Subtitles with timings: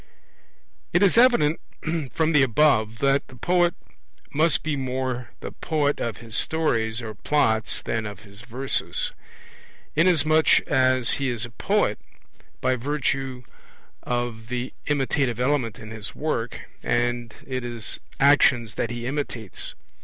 [0.93, 1.59] It is evident
[2.11, 3.75] from the above that, the poet
[4.33, 9.13] must be more the poet of his stories or Plots than of his verses,
[9.95, 11.99] inasmuch as he is a poet
[12.61, 13.43] by virtue
[14.01, 19.75] of the imitative element in his work, and it is actions that he imitates.